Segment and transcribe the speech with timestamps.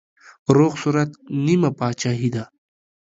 [0.55, 1.09] روغ صورت
[1.45, 2.43] نيمه پاچاهي ده.